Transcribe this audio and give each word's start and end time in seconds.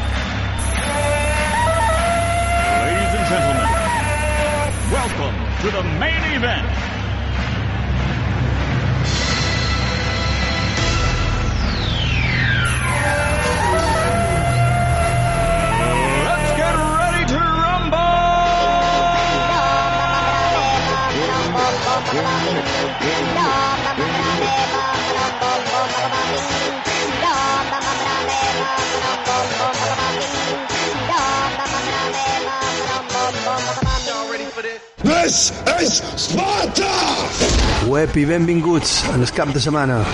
This 35.78 36.00
is 36.00 36.28
Sparta! 36.28 36.90
Web 37.88 38.16
i 38.16 38.24
benvinguts 38.24 39.04
en 39.14 39.22
el 39.22 39.30
cap 39.32 39.48
de 39.54 39.60
semana. 39.60 40.04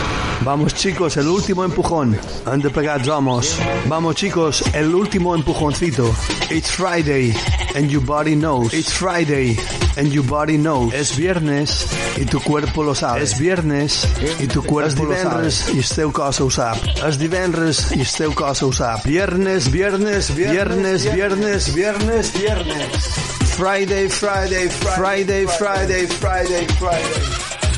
Vamos 0.45 0.75
chicos, 0.75 1.17
el 1.17 1.29
último 1.29 1.65
empujón. 1.65 2.17
Han 2.45 2.61
de 2.61 2.71
pegar 2.71 3.05
vamos. 3.05 3.59
Vamos 3.87 4.15
chicos, 4.15 4.63
el 4.73 4.95
último 4.95 5.35
empujoncito. 5.35 6.15
It's 6.51 6.71
Friday 6.71 7.35
and 7.75 7.91
your 7.91 8.05
body 8.05 8.37
knows. 8.37 8.73
It's 8.73 8.93
Friday 8.93 9.59
and 9.97 10.13
your 10.13 10.25
body 10.25 10.57
knows. 10.57 10.95
Es 10.95 11.17
viernes 11.17 11.87
y 12.17 12.25
tu 12.25 12.41
cuerpo 12.41 12.83
lo 12.83 12.95
sabe. 12.95 13.23
Es 13.23 13.39
viernes 13.39 14.07
i 14.41 14.47
tu 14.47 14.63
cuerpo 14.63 15.05
lo 15.05 15.17
sabe. 15.17 15.49
És 15.49 15.59
divendres 15.59 15.75
i 15.75 15.79
el 15.79 15.89
teu 15.97 16.13
cos 16.13 16.41
ho 16.41 16.51
sap. 16.51 16.79
És 17.09 17.19
divendres 17.19 17.83
i 17.97 18.01
el 18.01 18.13
teu 18.13 18.35
cos 18.35 18.63
ho 18.63 18.73
sap. 18.73 19.05
Viernes, 19.05 19.71
viernes, 19.71 20.35
viernes, 20.35 21.11
viernes, 21.13 21.75
viernes, 21.75 22.33
viernes. 22.33 23.36
Friday, 23.57 24.07
Friday, 24.09 24.69
Friday, 24.69 25.47
Friday, 25.47 26.05
Friday, 26.05 26.67
Friday. 26.67 27.21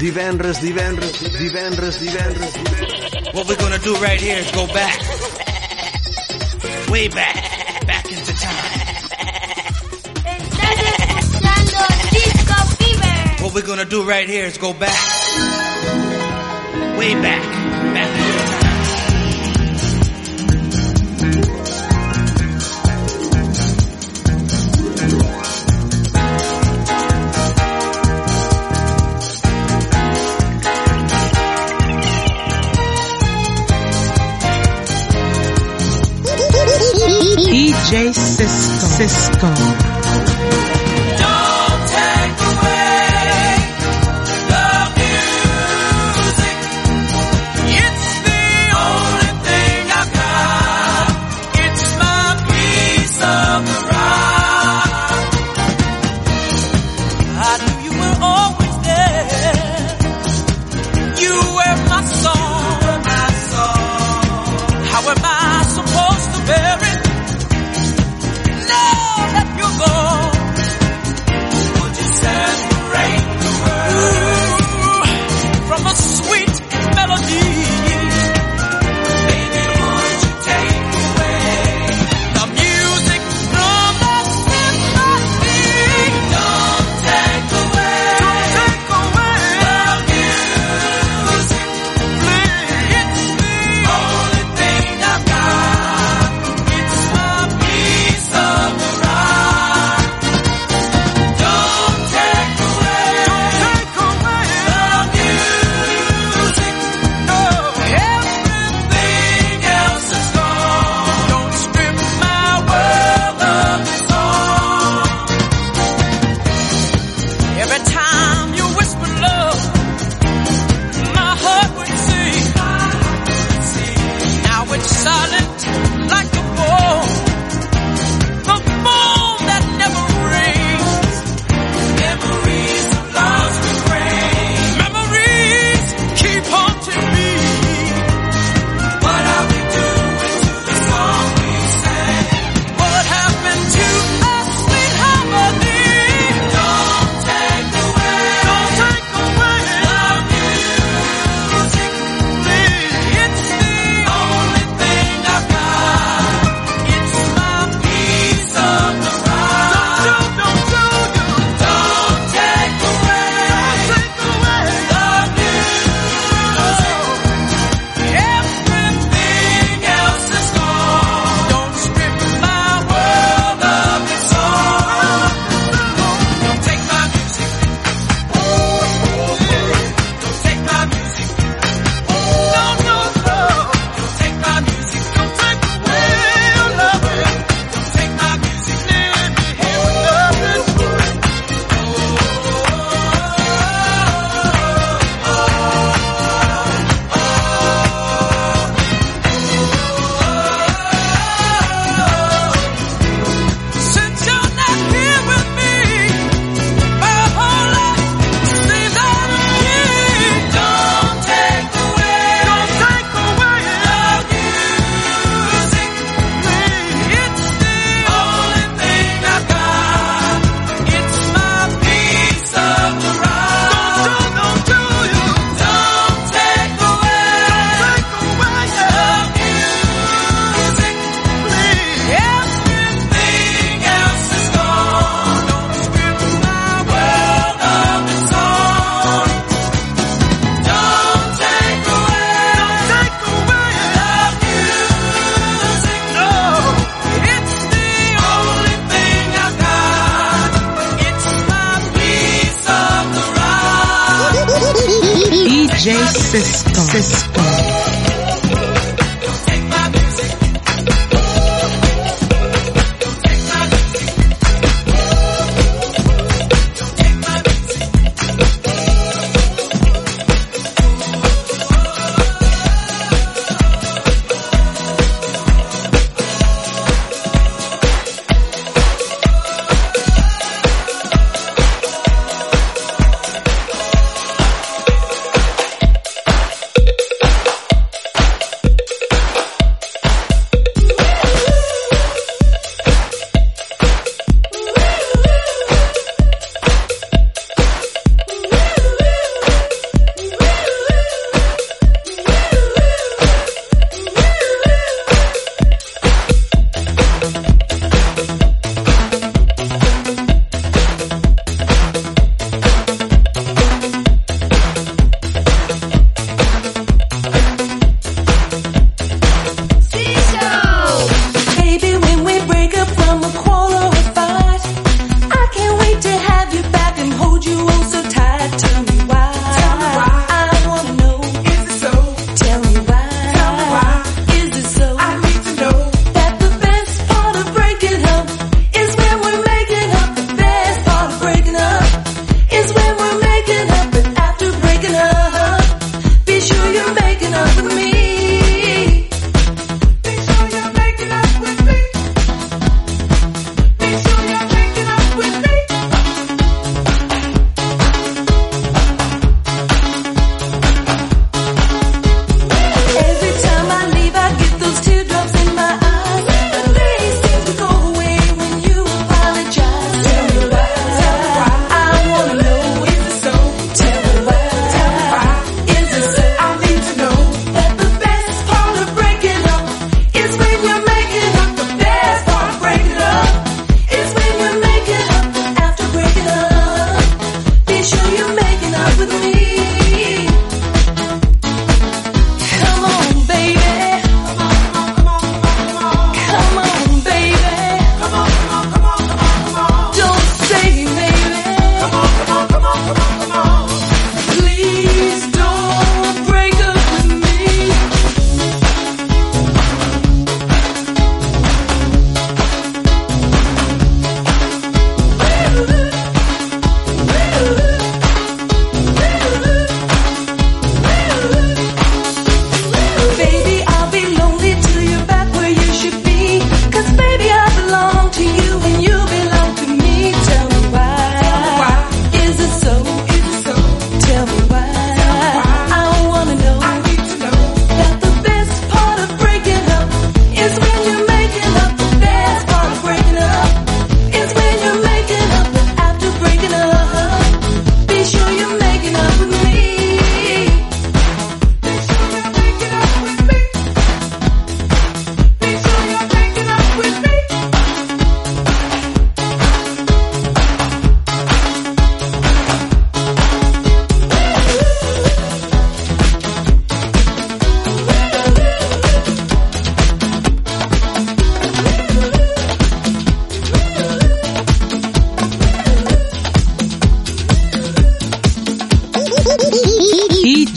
Divendres, 0.03 0.59
divendres, 0.59 1.23
divendres, 1.39 1.39
divendres, 1.39 1.99
divendres. 2.03 3.33
What 3.33 3.47
we're 3.47 3.57
gonna 3.57 3.79
do 3.79 3.95
right 3.99 4.21
here 4.21 4.39
is 4.39 4.51
go 4.51 4.67
back. 4.67 4.99
Way 6.91 7.07
back. 7.07 7.87
Back 7.87 8.11
into 8.11 8.35
time. 8.35 8.81
Estás 10.51 10.99
escuchando 11.21 11.79
Disco 12.11 12.57
Fever. 12.79 13.45
What 13.45 13.55
we're 13.55 13.67
gonna 13.67 13.85
do 13.85 14.03
right 14.03 14.29
here 14.29 14.47
is 14.47 14.59
go 14.59 14.73
back. 14.73 14.99
Way 16.99 17.15
back. 17.23 17.43
Back 17.43 17.58
DJ 37.89 38.13
Cisco. 38.13 38.87
Cisco. 38.87 39.88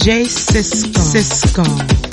Cisco. 0.03 0.99
Cisco. 0.99 2.10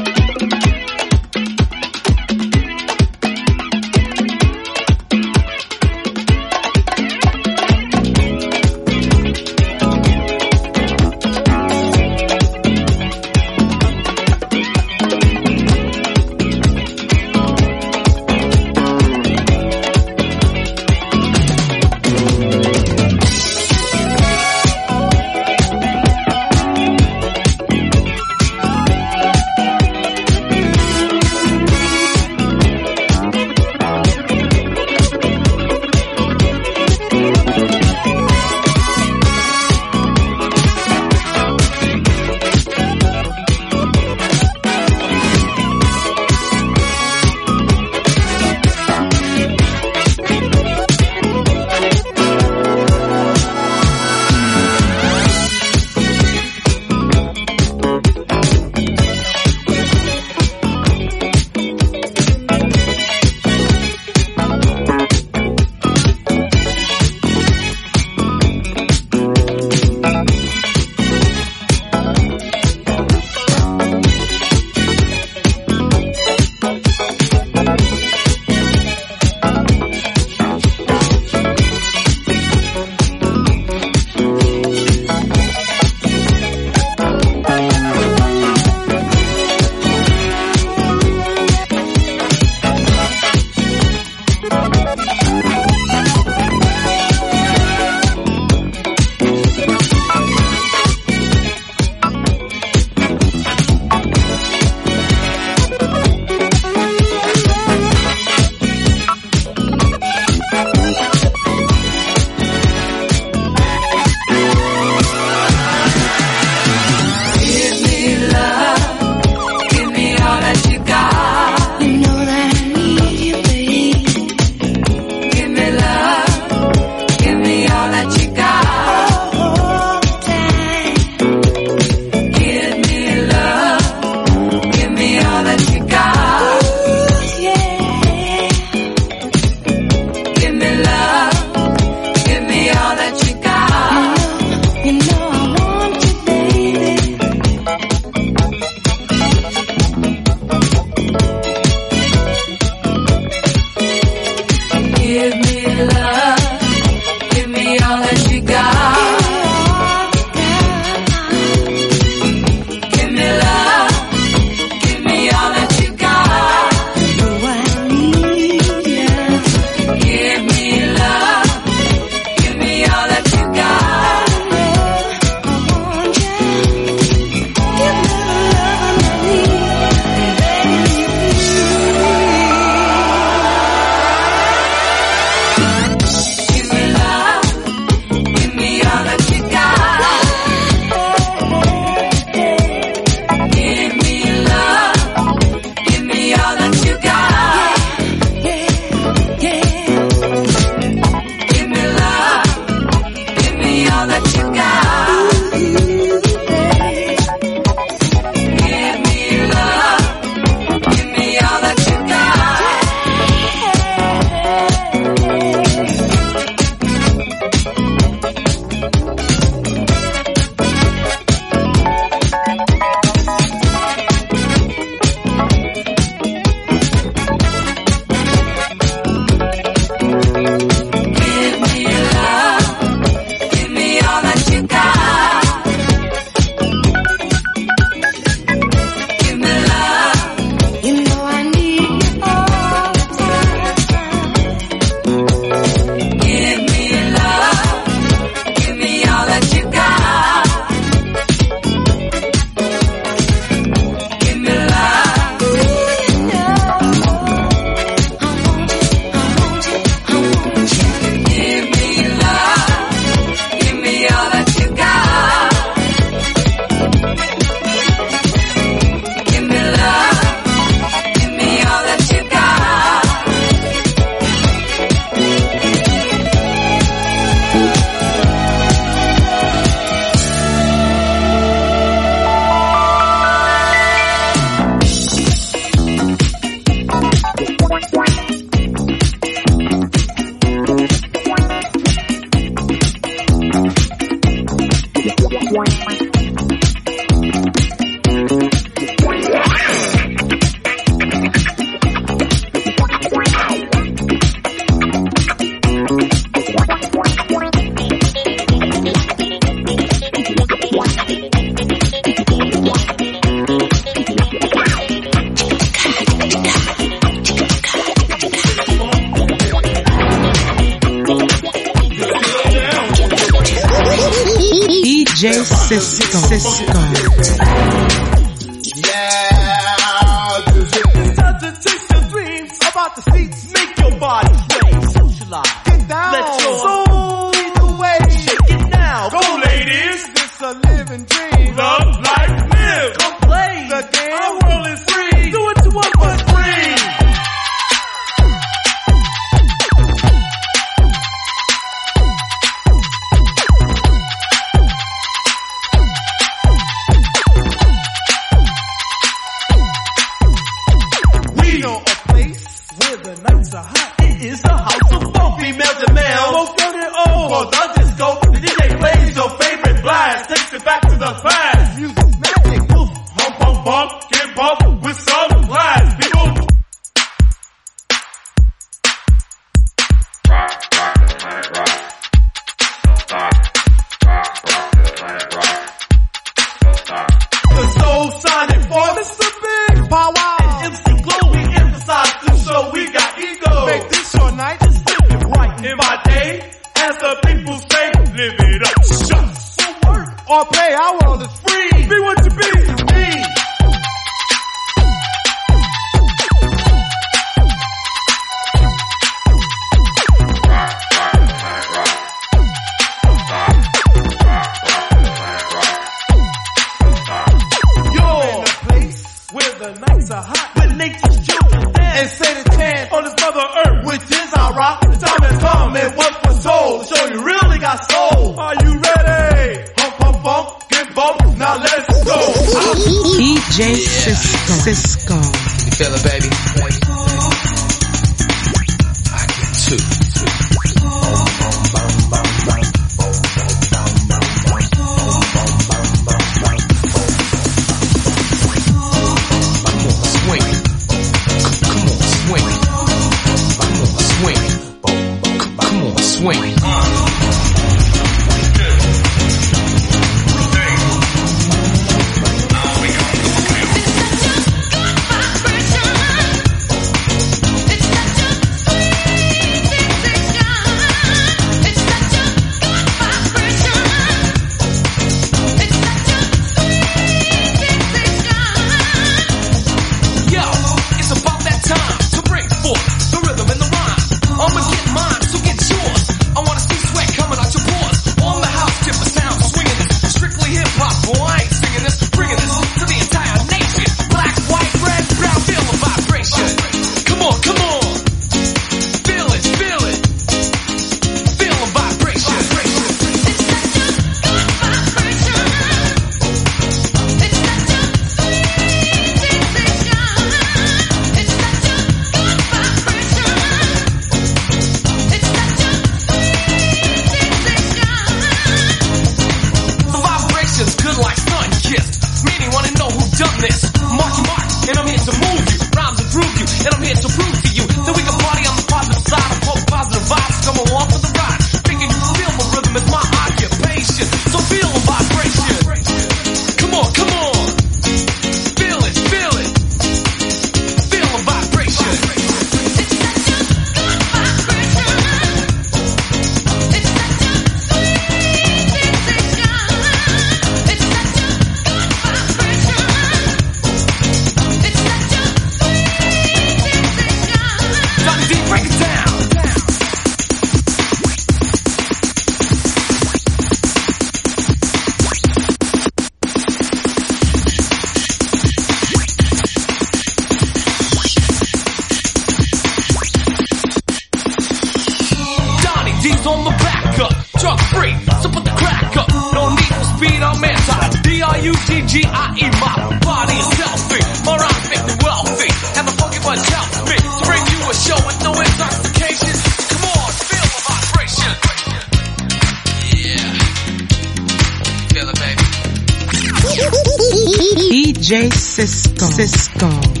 Cisco. 598.11 599.05
Cisco. 599.07 600.00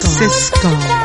Cisco. 0.00 0.08
Cisco. 0.08 0.68
For 0.68 0.99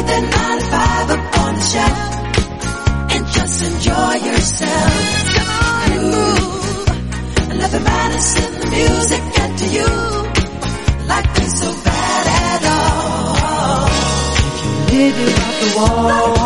with 0.00 0.10
a 0.10 0.20
9 0.20 0.58
to 0.58 0.64
5 0.64 1.10
upon 1.10 1.54
the 1.54 1.66
shelf 1.72 1.98
and 3.12 3.26
just 3.36 3.56
enjoy 3.70 4.14
yourself. 4.28 4.92
Come 5.36 5.50
on 5.68 5.88
move. 6.10 7.58
Let 7.60 7.70
the 7.70 7.80
madness 7.80 8.30
in 8.44 8.52
the 8.60 8.66
music 8.76 9.22
get 9.36 9.58
to 9.58 9.66
you. 9.76 9.90
like 11.06 11.38
is 11.42 11.52
so 11.60 11.70
bad 11.84 12.24
at 12.44 12.62
all. 12.76 13.88
If 14.48 14.96
you 14.96 15.00
live 15.00 15.18
it 15.22 15.60
the 15.60 15.70
wall. 15.76 16.39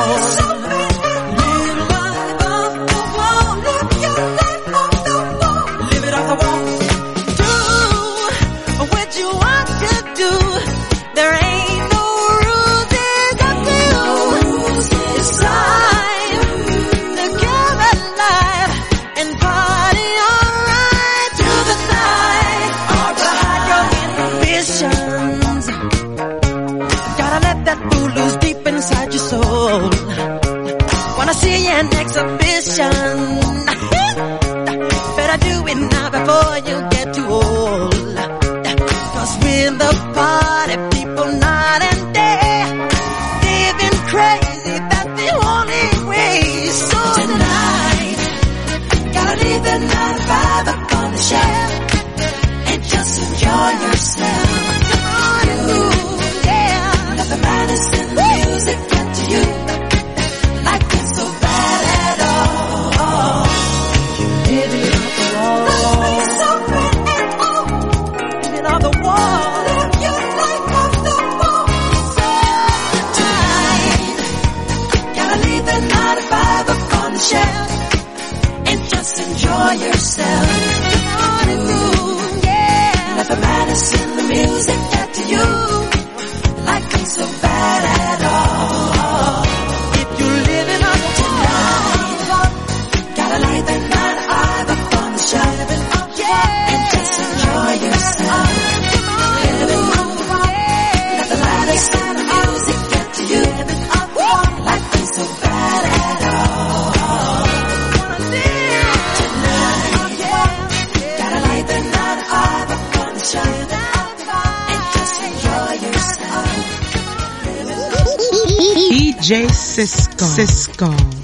Francisco. 120.34 121.23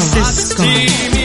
Steamy 0.00 1.19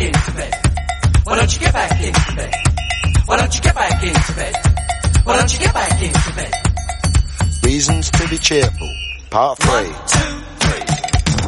into 0.00 0.32
bed? 0.32 0.54
Why 1.24 1.36
don't 1.36 1.54
you 1.54 1.60
get 1.60 1.72
back 1.72 2.02
in 2.02 2.12
to 2.12 2.36
bed? 2.36 2.54
Why 3.26 3.36
don't 3.36 3.54
you 3.54 3.62
get 3.62 3.74
back 3.74 4.02
in 4.02 4.14
to 4.14 4.32
bed? 4.34 4.56
Why 5.24 5.36
don't 5.36 5.52
you 5.52 5.58
get 5.58 5.74
back 5.74 6.02
in 6.02 6.12
bed? 6.36 6.52
Reasons 7.64 8.10
to 8.10 8.28
be 8.28 8.38
cheerful. 8.38 8.90
Part 9.30 9.58
three. 9.58 9.92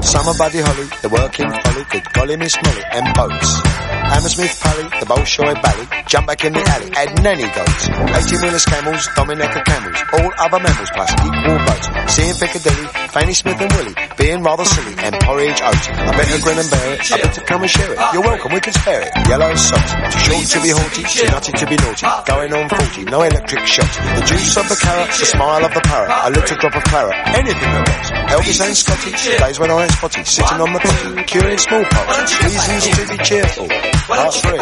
Summer 0.02 0.32
Buddy 0.38 0.61
Holly, 0.61 0.86
the 1.02 1.09
working 1.09 1.50
folly, 1.50 1.84
good 1.90 2.12
golly 2.12 2.36
Miss 2.36 2.57
Molly, 2.62 2.82
and 2.92 3.14
boats. 3.14 3.95
Hammersmith 4.07 4.61
Pally, 4.62 4.84
the 5.00 5.07
Bolshoi 5.07 5.54
Bally, 5.62 5.86
jump 6.07 6.26
back 6.26 6.44
in 6.44 6.52
the 6.52 6.62
alley, 6.62 6.90
add 6.94 7.11
nanny 7.22 7.48
goats. 7.50 7.88
18 7.90 8.42
wheelers 8.42 8.64
camels, 8.64 9.09
Dominica 9.16 9.61
camels, 9.66 9.98
all 10.14 10.30
other 10.38 10.61
mammals 10.62 10.90
plus 10.94 11.11
equal 11.26 11.59
boats. 11.66 11.86
Seeing 12.14 12.34
Piccadilly, 12.38 12.86
Fanny 13.11 13.34
Smith 13.34 13.61
and 13.61 13.72
Willie, 13.74 13.96
being 14.16 14.42
rather 14.42 14.64
silly, 14.64 14.94
and 15.02 15.14
porridge 15.20 15.61
oats. 15.61 15.86
I 15.90 16.11
better 16.14 16.38
grin 16.38 16.59
and 16.59 16.70
bear 16.70 16.86
it, 16.94 17.12
I 17.12 17.16
better 17.18 17.40
come 17.42 17.62
and 17.62 17.70
share 17.70 17.92
it. 17.92 17.98
You're 18.14 18.22
welcome, 18.22 18.52
we 18.54 18.61
can 18.61 18.72
spare 18.72 19.02
it. 19.02 19.11
Yellow 19.28 19.54
socks, 19.54 19.90
too 20.14 20.20
short 20.22 20.46
to 20.54 20.59
be 20.62 20.70
haughty, 20.70 21.02
too 21.02 21.26
nutty 21.26 21.52
to 21.52 21.66
be 21.66 21.76
naughty. 21.76 22.07
Going 22.30 22.52
on 22.54 22.68
40, 22.70 23.04
no 23.11 23.22
electric 23.22 23.66
shocks. 23.66 23.96
The 23.98 24.22
juice 24.22 24.57
of 24.57 24.68
the 24.70 24.78
carrot, 24.78 25.11
the 25.18 25.26
smile 25.26 25.64
of 25.64 25.74
the 25.74 25.82
parrot, 25.82 26.11
a 26.14 26.30
little 26.30 26.57
drop 26.57 26.74
of 26.78 26.84
claret, 26.84 27.16
anything 27.34 27.70
that 27.74 27.84
rocks. 27.90 28.09
Elvis 28.32 28.61
and 28.62 28.76
Scotty, 28.76 29.11
days 29.38 29.59
when 29.59 29.70
I 29.70 29.82
ain't 29.82 29.92
spotty, 29.92 30.24
sitting 30.24 30.61
on 30.62 30.72
the 30.72 30.78
potty, 30.78 31.22
curing 31.24 31.59
smallpox. 31.59 32.42
Reasons 32.42 32.86
to 32.86 33.02
be 33.11 33.18
cheerful. 33.24 33.66
Part 34.07 34.34
three. 34.34 34.59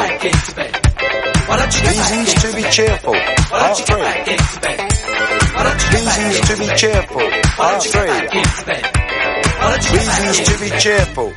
Reasons 1.87 2.35
to 2.35 2.57
be 2.57 2.63
cheerful. 2.71 3.13
Part 3.13 3.77
three. 3.77 4.03
Reasons 5.93 6.41
to 6.49 6.57
be 6.57 6.67
cheerful. 6.77 7.31
Part 7.57 7.83
three. 7.83 8.11
Reasons 9.93 10.41
to 10.49 10.59
be 10.59 10.71
cheerful. 10.79 11.33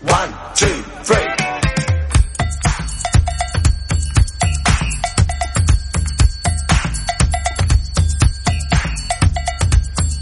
One, 0.00 0.34
two, 0.56 0.82
three. 1.04 1.28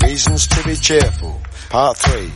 Reasons 0.06 0.46
to 0.48 0.64
be 0.64 0.76
cheerful. 0.76 1.40
Part 1.70 1.96
three. 1.96 2.30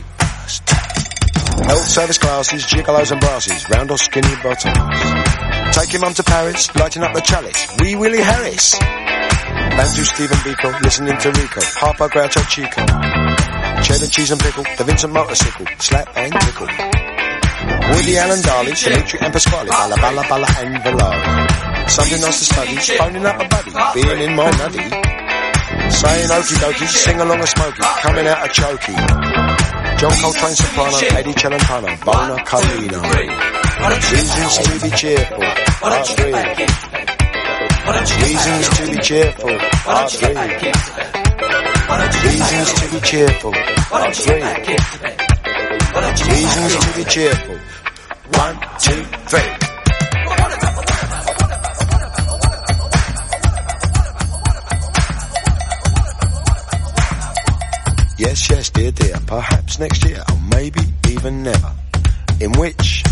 Health 1.65 1.87
service 1.87 2.17
classes, 2.17 2.65
gigolos 2.65 3.11
and 3.11 3.19
brasses, 3.19 3.69
round 3.69 3.91
or 3.91 3.97
skinny 3.97 4.35
bottoms. 4.43 5.75
Taking 5.75 6.01
mum 6.01 6.13
to 6.13 6.23
Paris, 6.23 6.73
lighting 6.75 7.03
up 7.03 7.13
the 7.13 7.21
chalice. 7.21 7.67
Wee 7.79 7.95
Willie 7.95 8.21
Harris. 8.21 8.77
Bantu 8.77 10.03
Stephen 10.03 10.37
Biko, 10.37 10.81
listening 10.81 11.17
to 11.17 11.29
Rico. 11.29 11.61
Harpo 11.61 12.09
Groucho 12.09 12.41
Chico. 12.49 12.81
Cheddar 13.83 14.07
cheese 14.07 14.31
and 14.31 14.41
pickle, 14.41 14.63
the 14.77 14.83
Vincent 14.83 15.13
motorcycle. 15.13 15.65
Slap 15.79 16.07
and 16.15 16.33
tickle. 16.33 16.67
Woody 17.93 18.17
Allen 18.17 18.41
Darley, 18.41 18.73
Dimitri 18.73 19.19
and 19.19 19.33
Pasquale. 19.33 19.69
Bala 19.69 19.95
Bala 19.97 20.23
Bala 20.29 20.47
and 20.59 20.75
Valari. 20.83 21.89
Something 21.89 22.21
nice 22.21 22.39
to 22.39 22.45
study, 22.53 22.75
phoning 22.97 23.25
up 23.25 23.35
a 23.39 23.47
buddy. 23.47 23.71
Being 24.01 24.29
in 24.29 24.35
my 24.35 24.49
nutty. 24.51 24.89
Saying 25.89 26.29
okie 26.29 26.57
dokie, 26.61 26.87
sing 26.87 27.19
along 27.19 27.39
a 27.39 27.47
smoky. 27.47 27.81
Coming 28.01 28.27
out 28.27 28.45
a 28.45 28.49
chokey. 28.49 29.46
John 29.97 30.11
Coltrane 30.21 30.53
soprano, 30.55 30.97
Eddie 31.17 31.33
Celentano, 31.33 31.87
Bona 32.05 32.43
Carlino. 32.43 33.01
Reasons 34.11 34.57
to 34.59 34.79
be 34.83 34.89
cheerful. 34.91 35.39
Part 35.81 36.07
three. 36.07 36.33
Reasons 38.21 38.69
to 38.77 38.85
be 38.91 38.97
cheerful. 39.01 39.57
Part 39.85 40.11
three. 40.11 40.35
Reasons 42.29 42.73
to 42.73 42.85
be 42.93 42.99
cheerful. 43.01 43.51
Part 43.51 44.15
three. 44.15 44.43
Reasons 46.31 46.75
to 46.75 46.89
be 46.95 47.03
cheerful. 47.05 47.57
One, 48.33 48.59
two, 48.79 49.03
three. 49.29 49.53
Yes, 58.17 58.49
yes, 58.49 58.69
dear, 58.71 58.91
dear. 58.91 59.15
Perhaps 59.27 59.66
next 59.79 60.05
year, 60.05 60.23
or 60.29 60.37
maybe 60.55 60.81
even 61.09 61.43
never. 61.43 61.71
In 62.39 62.51
which 62.53 63.03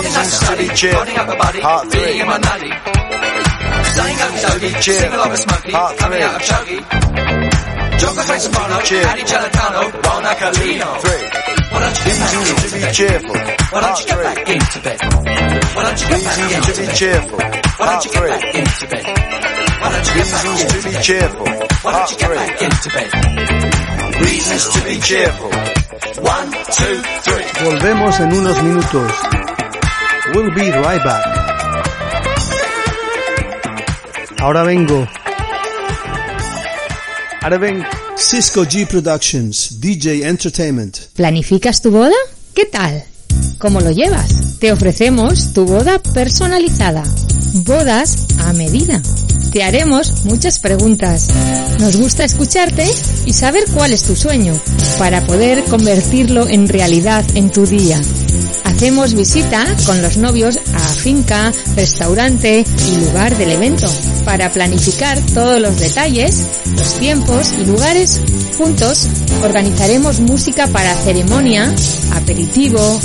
Reasons 0.00 0.32
to 0.40 0.56
be 0.56 0.68
cheerful. 0.74 1.04
Part 1.60 1.84
three. 1.92 2.16
To 4.40 4.60
be 4.60 4.70
cheerful. 4.80 5.18
Part 5.72 5.92
three. 6.00 6.80
Chocolate 8.00 8.24
face 8.24 8.44
Soprano, 8.44 8.80
Hattie 8.80 9.24
Gelatano, 9.28 9.92
Ron 10.04 10.24
Acalino. 10.24 10.88
Three. 11.04 11.24
Why 11.68 11.80
don't 11.80 11.98
you 11.98 12.04
get 12.06 12.16
back 12.16 12.32
into 12.32 12.72
be 12.72 12.80
bed? 12.80 12.94
cheerful. 12.94 13.36
Why 13.36 13.80
don't 13.80 14.00
you 14.00 14.06
get 14.06 14.18
back 14.24 14.48
into 14.48 14.80
bed? 14.80 14.98
Why 15.76 15.82
don't 15.84 16.00
you 16.00 16.08
get 16.08 16.24
back 16.24 16.36
Reasons 16.40 16.56
into 16.56 16.72
to 16.72 16.80
be 16.80 16.86
bed? 16.86 16.96
cheerful. 16.96 17.38
Why 17.38 17.84
don't 17.92 18.04
you 18.04 18.10
get 18.10 18.18
three. 18.20 18.30
back 18.30 18.54
into 18.54 18.86
bed? 18.88 19.04
Why 19.80 19.88
don't 19.92 20.06
you 20.06 20.14
get 20.16 20.26
back 20.32 20.44
into 20.48 20.64
to 20.64 20.80
be 20.80 20.92
bed? 20.94 21.02
cheerful. 21.04 21.46
Why 21.84 21.92
don't 21.92 22.10
you 22.10 22.16
get 22.16 22.30
back 22.30 22.56
three. 22.56 22.66
into 22.66 22.88
bed? 22.88 23.10
Reasons 24.24 24.64
to 24.72 24.84
be 24.84 24.96
cheerful. 25.00 25.69
One, 26.30 26.52
two, 26.52 27.02
three. 27.24 27.44
Volvemos 27.64 28.20
en 28.20 28.32
unos 28.32 28.62
minutos. 28.62 29.10
We'll 30.32 30.54
be 30.54 30.70
right 30.70 31.02
back. 31.02 31.24
Ahora 34.38 34.62
vengo. 34.62 35.08
Ahora 37.42 37.58
ven 37.58 37.84
Cisco 38.16 38.64
G 38.64 38.86
Productions, 38.86 39.80
DJ 39.80 40.28
Entertainment. 40.28 40.98
¿Planificas 41.14 41.82
tu 41.82 41.90
boda? 41.90 42.14
¿Qué 42.54 42.66
tal? 42.66 43.02
¿Cómo 43.58 43.80
lo 43.80 43.90
llevas? 43.90 44.58
Te 44.60 44.70
ofrecemos 44.70 45.52
tu 45.52 45.64
boda 45.64 45.98
personalizada. 46.14 47.02
Bodas 47.64 48.28
a 48.38 48.52
medida. 48.52 49.02
Te 49.52 49.64
haremos 49.64 50.24
muchas 50.24 50.60
preguntas. 50.60 51.28
Nos 51.80 51.96
gusta 51.96 52.24
escucharte 52.24 52.86
y 53.26 53.32
saber 53.32 53.64
cuál 53.74 53.92
es 53.92 54.04
tu 54.04 54.14
sueño 54.14 54.54
para 54.96 55.26
poder 55.26 55.64
convertirlo 55.64 56.46
en 56.46 56.68
realidad 56.68 57.24
en 57.34 57.50
tu 57.50 57.66
día. 57.66 58.00
Hacemos 58.62 59.14
visita 59.14 59.66
con 59.86 60.00
los 60.02 60.16
novios 60.18 60.58
a 60.72 60.78
finca, 60.78 61.52
restaurante 61.74 62.64
y 62.64 63.04
lugar 63.04 63.36
del 63.36 63.50
evento 63.50 63.92
para 64.24 64.52
planificar 64.52 65.20
todos 65.34 65.60
los 65.60 65.80
detalles, 65.80 66.46
los 66.76 66.94
tiempos 67.00 67.52
y 67.60 67.64
lugares. 67.64 68.20
Juntos 68.56 69.08
organizaremos 69.42 70.20
música 70.20 70.68
para 70.68 70.94
ceremonia, 70.94 71.74
aperitivo, 72.14 73.00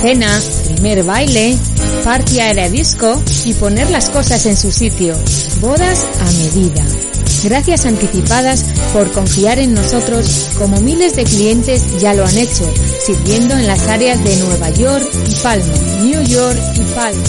cena, 0.00 0.40
primer 0.80 1.04
baile, 1.04 1.58
party 2.04 2.40
aérea 2.40 2.70
disco 2.70 3.22
y 3.44 3.52
poner 3.52 3.90
las 3.90 4.08
cosas 4.08 4.46
en 4.46 4.56
su 4.56 4.72
sitio. 4.72 5.14
Bodas 5.60 6.06
a 6.20 6.32
medida. 6.32 6.82
Gracias 7.44 7.84
anticipadas 7.84 8.64
por 8.94 9.12
confiar 9.12 9.58
en 9.58 9.74
nosotros 9.74 10.48
como 10.58 10.80
miles 10.80 11.16
de 11.16 11.24
clientes 11.24 11.84
ya 12.00 12.14
lo 12.14 12.24
han 12.24 12.36
hecho, 12.38 12.72
sirviendo 12.98 13.54
en 13.56 13.66
las 13.66 13.88
áreas 13.88 14.24
de 14.24 14.36
Nueva 14.36 14.70
York 14.70 15.06
y 15.28 15.34
Palma, 15.42 15.74
New 16.02 16.22
York 16.22 16.58
y 16.74 16.94
Palma, 16.94 17.22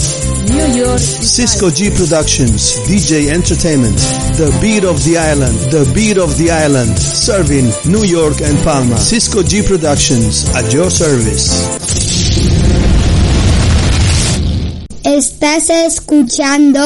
New 0.48 0.74
York 0.74 1.02
y 1.20 1.26
Cisco 1.26 1.70
G 1.70 1.92
Productions, 1.92 2.80
DJ 2.88 3.34
Entertainment, 3.34 3.98
The 4.36 4.50
Beat 4.62 4.84
of 4.84 5.04
the 5.04 5.18
Island, 5.18 5.58
The 5.70 5.84
Beat 5.92 6.16
of 6.16 6.34
the 6.38 6.50
Island, 6.50 6.98
serving 6.98 7.70
New 7.84 8.04
York 8.04 8.40
and 8.40 8.58
Palma. 8.64 8.96
Cisco 8.96 9.42
G 9.42 9.62
Productions, 9.62 10.48
at 10.54 10.72
your 10.72 10.90
service. 10.90 12.01
Estás 15.04 15.68
escuchando 15.68 16.80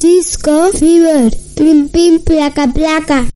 Disco 0.00 0.72
Fever. 0.72 1.32
Pim 1.54 1.86
pim 1.86 2.18
placa 2.18 2.66
placa. 2.66 3.29